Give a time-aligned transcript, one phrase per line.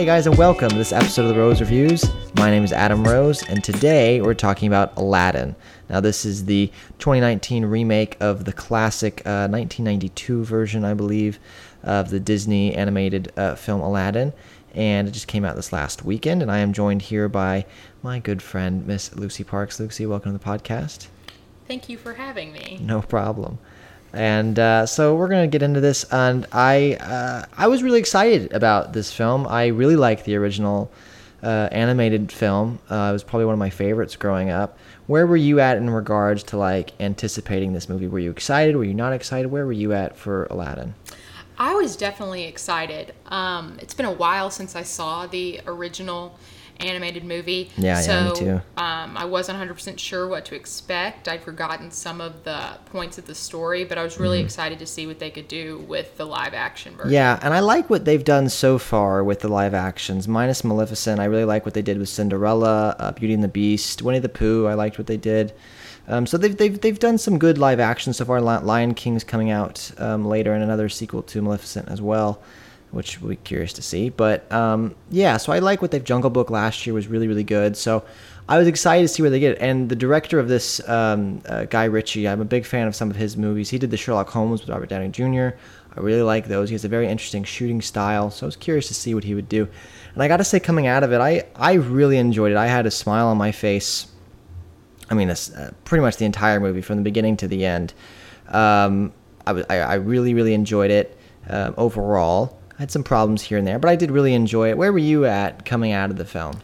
[0.00, 2.10] Hey guys, and welcome to this episode of the Rose Reviews.
[2.36, 5.54] My name is Adam Rose, and today we're talking about Aladdin.
[5.90, 6.68] Now, this is the
[7.00, 11.38] 2019 remake of the classic uh, 1992 version, I believe,
[11.82, 14.32] of the Disney animated uh, film Aladdin,
[14.74, 16.40] and it just came out this last weekend.
[16.40, 17.66] And I am joined here by
[18.02, 19.78] my good friend, Miss Lucy Parks.
[19.78, 21.08] Lucy, welcome to the podcast.
[21.68, 22.78] Thank you for having me.
[22.80, 23.58] No problem.
[24.12, 28.52] And uh, so we're gonna get into this, and I uh, I was really excited
[28.52, 29.46] about this film.
[29.46, 30.90] I really like the original
[31.42, 32.78] uh, animated film.
[32.90, 34.78] Uh, it was probably one of my favorites growing up.
[35.06, 38.08] Where were you at in regards to like anticipating this movie?
[38.08, 38.76] Were you excited?
[38.76, 39.50] Were you not excited?
[39.50, 40.94] Where were you at for Aladdin?
[41.58, 43.14] I was definitely excited.
[43.26, 46.38] Um, it's been a while since I saw the original
[46.80, 47.70] animated movie.
[47.76, 48.60] Yeah, so, yeah, me too.
[48.76, 51.28] Um, I wasn't 100% sure what to expect.
[51.28, 54.86] I'd forgotten some of the points of the story, but I was really excited to
[54.86, 57.12] see what they could do with the live action version.
[57.12, 61.20] Yeah, and I like what they've done so far with the live actions, minus Maleficent.
[61.20, 64.28] I really like what they did with Cinderella, uh, Beauty and the Beast, Winnie the
[64.28, 64.66] Pooh.
[64.66, 65.52] I liked what they did.
[66.08, 68.40] Um, so they've, they've they've done some good live action so far.
[68.40, 72.42] Lion King's coming out um, later, and another sequel to Maleficent as well,
[72.90, 74.08] which we'll be curious to see.
[74.08, 76.04] But um, yeah, so I like what they've.
[76.04, 77.76] Jungle Book last year was really really good.
[77.76, 78.04] So
[78.48, 79.58] I was excited to see where they get it.
[79.60, 83.08] And the director of this, um, uh, Guy Ritchie, I'm a big fan of some
[83.08, 83.70] of his movies.
[83.70, 85.56] He did the Sherlock Holmes with Robert Downey Jr.
[85.96, 86.68] I really like those.
[86.68, 89.34] He has a very interesting shooting style, so I was curious to see what he
[89.34, 89.68] would do.
[90.14, 92.56] And I got to say, coming out of it, I I really enjoyed it.
[92.56, 94.08] I had a smile on my face.
[95.10, 97.94] I mean, it's, uh, pretty much the entire movie from the beginning to the end.
[98.48, 99.12] Um,
[99.46, 102.59] I, I, really, really enjoyed it um, overall.
[102.80, 104.78] I had some problems here and there, but I did really enjoy it.
[104.78, 106.62] Where were you at coming out of the film?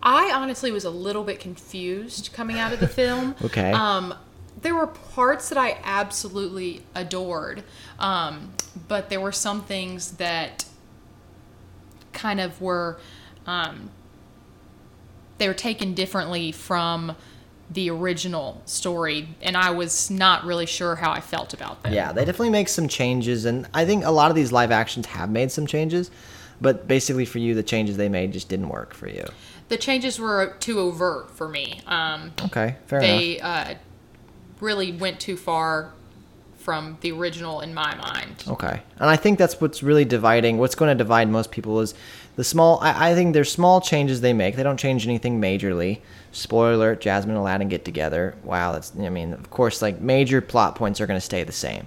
[0.00, 3.34] I honestly was a little bit confused coming out of the film.
[3.44, 3.72] Okay.
[3.72, 4.14] Um,
[4.62, 7.64] there were parts that I absolutely adored,
[7.98, 8.52] um,
[8.86, 10.66] but there were some things that
[12.12, 13.00] kind of were
[13.44, 13.90] um,
[15.38, 17.16] they were taken differently from
[17.70, 21.92] the original story, and I was not really sure how I felt about them.
[21.92, 25.06] Yeah, they definitely make some changes, and I think a lot of these live actions
[25.06, 26.10] have made some changes,
[26.60, 29.24] but basically for you, the changes they made just didn't work for you.
[29.68, 31.80] The changes were too overt for me.
[31.86, 33.18] Um, Okay, fair enough.
[33.20, 33.74] they uh,
[34.60, 35.92] really went too far
[36.66, 38.42] from the original in my mind.
[38.48, 38.82] Okay.
[38.98, 40.58] And I think that's what's really dividing.
[40.58, 41.94] What's going to divide most people is
[42.34, 42.80] the small.
[42.80, 44.56] I, I think there's small changes they make.
[44.56, 46.00] They don't change anything majorly.
[46.32, 48.34] Spoiler alert: Jasmine and Aladdin get together.
[48.42, 48.92] Wow, that's.
[48.98, 51.86] I mean, of course, like major plot points are going to stay the same.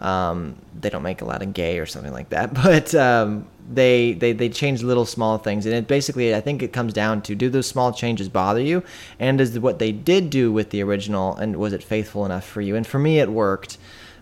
[0.00, 4.48] Um, they don't make Aladdin gay or something like that, but um, they they they
[4.48, 7.68] change little small things, and it basically I think it comes down to do those
[7.68, 8.82] small changes bother you,
[9.20, 12.60] and is what they did do with the original, and was it faithful enough for
[12.60, 12.74] you?
[12.74, 13.78] And for me, it worked.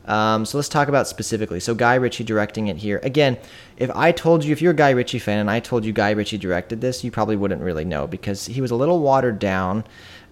[0.06, 1.60] Um, so let's talk about specifically.
[1.60, 3.00] So Guy Ritchie directing it here.
[3.02, 3.36] Again,
[3.76, 6.12] if I told you, if you're a Guy Ritchie fan and I told you Guy
[6.12, 9.84] Ritchie directed this, you probably wouldn't really know because he was a little watered down.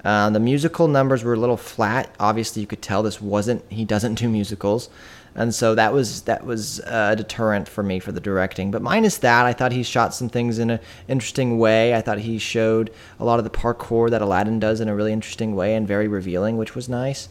[0.05, 2.15] Uh, the musical numbers were a little flat.
[2.21, 3.65] Obviously, you could tell this wasn't.
[3.71, 4.91] He doesn't do musicals,
[5.35, 8.71] and so that was that was a deterrent for me for the directing.
[8.71, 11.95] But minus that, I thought he shot some things in an interesting way.
[11.95, 15.13] I thought he showed a lot of the parkour that Aladdin does in a really
[15.13, 17.31] interesting way and very revealing, which was nice.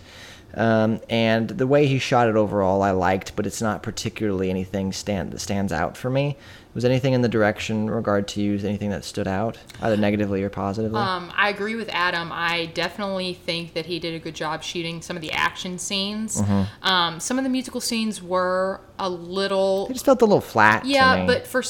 [0.55, 4.93] Um, and the way he shot it overall, I liked, but it's not particularly anything
[4.93, 6.37] stand that stands out for me.
[6.73, 10.49] Was anything in the direction regard to you, anything that stood out, either negatively or
[10.49, 10.99] positively?
[10.99, 12.31] Um, I agree with Adam.
[12.31, 16.41] I definitely think that he did a good job shooting some of the action scenes.
[16.41, 16.85] Mm-hmm.
[16.87, 20.83] Um, some of the musical scenes were a little it just felt a little flat.
[20.83, 21.61] to Yeah, but for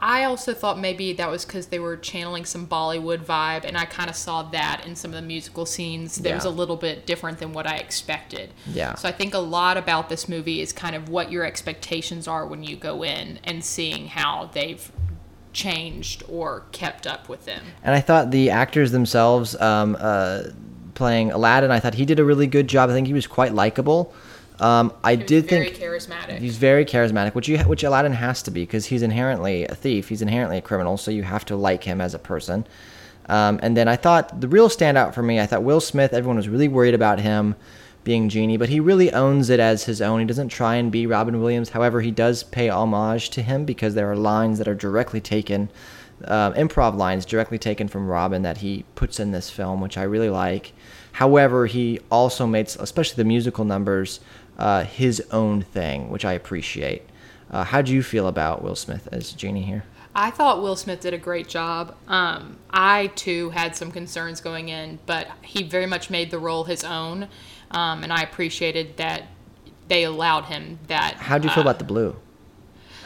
[0.00, 3.84] I also thought maybe that was because they were channeling some Bollywood vibe, and I
[3.84, 6.16] kind of saw that in some of the musical scenes.
[6.16, 8.50] That was a little bit different than what I expected.
[8.66, 8.94] Yeah.
[8.94, 12.46] So I think a lot about this movie is kind of what your expectations are
[12.46, 14.90] when you go in and seeing how they've
[15.52, 17.64] changed or kept up with them.
[17.82, 20.44] And I thought the actors themselves, um, uh,
[20.94, 22.90] playing Aladdin, I thought he did a really good job.
[22.90, 24.14] I think he was quite likable.
[24.60, 26.38] Um, I He was did very think charismatic.
[26.38, 30.08] he's very charismatic, which you which Aladdin has to be because he's inherently a thief.
[30.10, 32.66] He's inherently a criminal, so you have to like him as a person.
[33.28, 36.12] Um, and then I thought the real standout for me, I thought Will Smith.
[36.12, 37.54] Everyone was really worried about him
[38.02, 40.20] being Genie, but he really owns it as his own.
[40.20, 41.70] He doesn't try and be Robin Williams.
[41.70, 45.70] However, he does pay homage to him because there are lines that are directly taken,
[46.24, 50.02] um, improv lines directly taken from Robin that he puts in this film, which I
[50.02, 50.72] really like.
[51.12, 54.20] However, he also makes, especially the musical numbers,
[54.60, 57.02] uh, his own thing, which I appreciate.
[57.50, 59.84] Uh, how do you feel about Will Smith as Genie here?
[60.14, 61.96] I thought Will Smith did a great job.
[62.06, 66.64] Um, I too had some concerns going in, but he very much made the role
[66.64, 67.28] his own,
[67.70, 69.24] um, and I appreciated that
[69.88, 71.14] they allowed him that.
[71.14, 72.16] How do you feel uh, about the blue?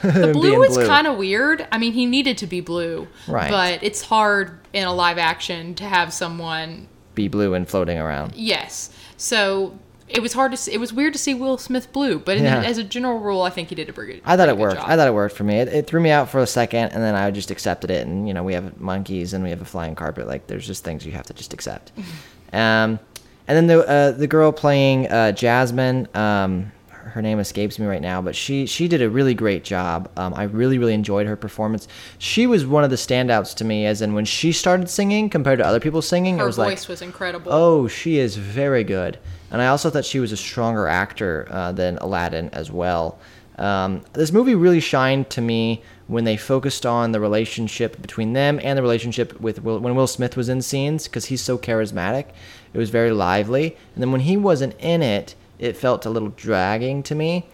[0.02, 1.66] The blue was kind of weird.
[1.70, 3.50] I mean, he needed to be blue, Right.
[3.50, 6.88] But it's hard in a live action to have someone.
[7.14, 8.34] Be blue and floating around.
[8.34, 9.78] Yes, so
[10.14, 10.56] it was hard to.
[10.56, 12.62] See, it was weird to see Will Smith blue, but in, Yeah.
[12.62, 14.22] as a general rule, I think he did a pretty.
[14.24, 14.76] I thought pretty it worked.
[14.76, 14.84] job.
[14.88, 15.58] I thought it worked for me.
[15.58, 18.06] It, it threw me out for a second, and then I just accepted it.
[18.06, 20.26] And you know, we have monkeys and we have a flying carpet.
[20.26, 21.92] Like, there's just things you have to just accept.
[22.52, 22.98] um,
[23.46, 26.72] and then the uh, the girl playing uh, Jasmine, um,
[27.12, 30.10] her name escapes me right now, but she she did a really great job.
[30.16, 31.88] Um, I really really enjoyed her performance.
[32.18, 35.58] She was one of the standouts to me, as in when she started singing compared
[35.58, 37.52] to other people singing, it Her was voice like, was incredible.
[37.52, 39.18] Oh, she is very good.
[39.50, 43.18] And I also thought she was a stronger actor uh, than Aladdin as well.
[43.56, 48.58] Um, this movie really shined to me when they focused on the relationship between them
[48.62, 52.26] and the relationship with Will, when Will Smith was in scenes because he's so charismatic.
[52.72, 53.76] It was very lively.
[53.94, 57.46] And then when he wasn't in it, it felt a little dragging to me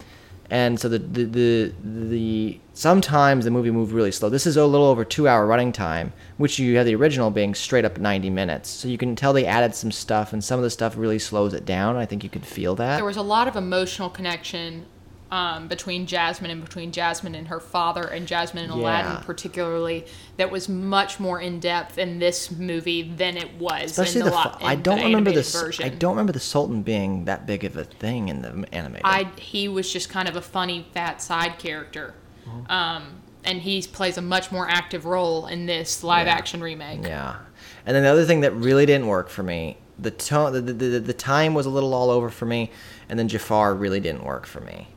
[0.51, 4.27] and so the the the, the sometimes the movie moved really slow.
[4.27, 7.55] This is a little over two hour running time, which you have the original being
[7.55, 8.69] straight up ninety minutes.
[8.69, 11.53] So you can tell they added some stuff, and some of the stuff really slows
[11.53, 11.95] it down.
[11.95, 12.97] I think you could feel that.
[12.97, 14.85] There was a lot of emotional connection
[15.31, 20.05] um, between Jasmine and between Jasmine and her father and Jasmine and Aladdin, particularly,
[20.37, 24.31] that was much more in depth in this movie than it was Especially in the,
[24.31, 25.53] the, fa- I don't the remember this.
[25.59, 25.85] version.
[25.85, 29.01] I don't remember the Sultan being that big of a thing in the animated.
[29.05, 32.13] I he was just kind of a funny fat side character,
[32.47, 32.71] Mm-hmm.
[32.71, 33.03] um,
[33.45, 36.33] and he plays a much more active role in this live Yeah.
[36.33, 37.03] action remake.
[37.03, 37.37] Yeah,
[37.85, 40.73] and then the other thing that really didn't work for me, the tone, the, the,
[40.73, 42.71] the, the time was a little all over for me,
[43.07, 44.87] and then Jafar really didn't work for me.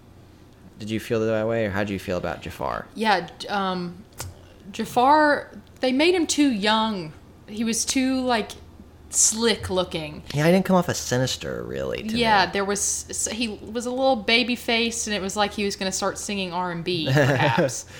[0.79, 2.87] Did you feel that way, or how did you feel about Jafar?
[2.95, 4.03] Yeah, um,
[4.73, 5.51] Jafar.
[5.81, 7.13] They made him too young.
[7.47, 8.53] He was too like
[9.11, 10.23] slick looking.
[10.35, 12.03] Yeah, I didn't come off as sinister, really.
[12.03, 12.53] To Yeah, me.
[12.53, 15.91] there was he was a little baby faced, and it was like he was going
[15.91, 17.87] to start singing R and B, perhaps.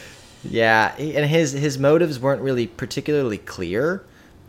[0.47, 4.05] Yeah, and his his motives weren't really particularly clear.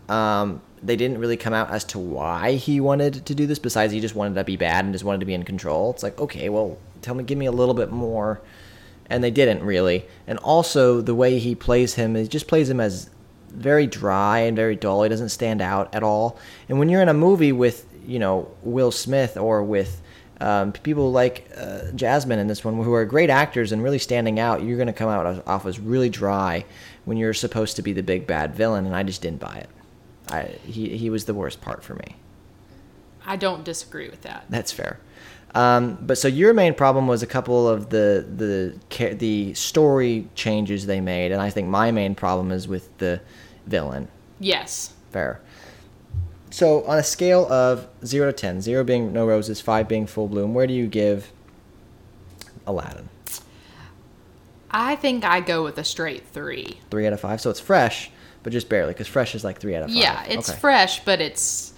[0.10, 3.60] Um, they didn't really come out as to why he wanted to do this.
[3.60, 5.92] Besides, he just wanted to be bad and just wanted to be in control.
[5.92, 8.42] It's like, okay, well, tell me, give me a little bit more.
[9.10, 10.06] And they didn't really.
[10.28, 13.10] And also, the way he plays him, he just plays him as
[13.50, 15.04] very dry and very dull.
[15.04, 16.38] He doesn't stand out at all.
[16.69, 20.02] And when you're in a movie with, you know, Will Smith or with
[20.42, 24.40] um, people like uh, Jasmine in this one, who are great actors and really standing
[24.40, 26.66] out, you're going to come out off as really dry
[27.06, 28.86] when you're supposed to be the big bad villain.
[28.86, 29.69] And I just didn't buy it.
[30.30, 32.16] I, he, he was the worst part for me.
[33.25, 34.45] I don't disagree with that.
[34.50, 35.00] That's fair.
[35.54, 40.86] Um, but so your main problem was a couple of the the the story changes
[40.86, 43.22] they made, and I think my main problem is with the
[43.66, 44.10] villain.
[44.39, 45.39] Yes, Fair.
[46.50, 50.28] So on a scale of zero to ten, zero being no roses, five being full
[50.28, 51.31] bloom, where do you give
[52.68, 53.07] Aladdin?
[54.69, 56.81] I think I go with a straight three.
[56.92, 57.39] Three out of five.
[57.39, 58.12] So it's fresh,
[58.45, 59.97] but just barely, because fresh is like three out of five.
[59.97, 60.59] Yeah, it's Okay.
[60.59, 61.74] fresh, but it's.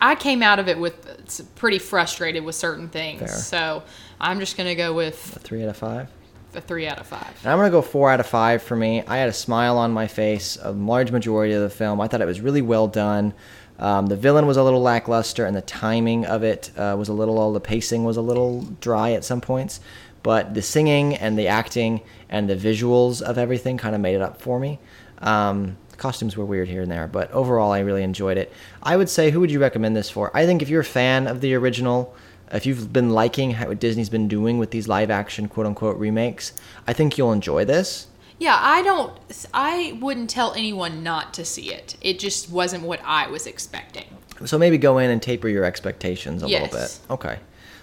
[0.00, 3.28] I came out of it with it's pretty frustrated with certain things, Fair.
[3.28, 3.82] so
[4.20, 6.08] I'm just gonna go with A three out of five.
[6.56, 7.32] a three out of five.
[7.44, 9.02] And I'm gonna go four out of five for me.
[9.06, 12.00] I had a smile on my face a large majority of the film.
[12.00, 13.32] I thought it was really well done.
[13.78, 17.12] Um, the villain was a little lackluster, and the timing of it uh, was a
[17.12, 17.38] little.
[17.38, 19.78] All the pacing was a little dry at some points,
[20.24, 24.20] but the singing and the acting and the visuals of everything kind of made it
[24.22, 24.78] up for me.
[25.18, 28.52] Um, costumes were weird here and there, but overall, I really enjoyed it.
[28.82, 30.36] I would say, who would you recommend this for?
[30.36, 32.14] I think if you're a fan of the original,
[32.50, 36.52] if you've been liking how Disney's been doing with these live action quote unquote remakes,
[36.88, 38.08] I think you'll enjoy this.
[38.40, 39.16] Yeah, I don't.
[39.54, 41.96] I wouldn't tell anyone not to see it.
[42.00, 44.06] It just wasn't what I was expecting.
[44.44, 46.98] So maybe go in and taper your expectations a little bit.
[47.08, 47.38] Okay.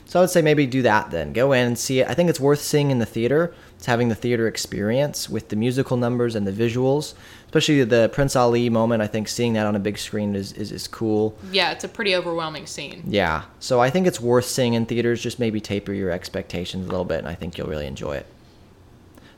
[0.06, 1.32] So I would say maybe do that then.
[1.32, 2.10] Go in and see it.
[2.10, 3.54] I think it's worth seeing in the theater.
[3.80, 7.14] It's having the theater experience with the musical numbers and the visuals,
[7.46, 9.02] especially the Prince Ali moment.
[9.02, 11.34] I think seeing that on a big screen is, is, is cool.
[11.50, 13.04] Yeah, it's a pretty overwhelming scene.
[13.08, 13.44] Yeah.
[13.62, 15.22] So I think it's worth seeing in theaters.
[15.22, 18.26] Just maybe taper your expectations a little bit, and I think you'll really enjoy it.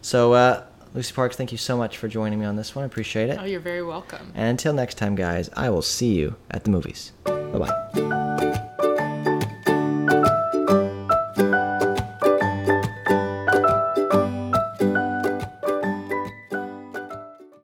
[0.02, 0.64] So, uh,
[0.96, 2.82] Lucy Parks, thank you so much for joining me on this one.
[2.82, 3.38] I appreciate it.
[3.40, 4.32] Oh, you're very welcome.
[4.34, 7.12] And until next time, guys, I will see you at the movies.
[7.26, 8.28] Bye bye.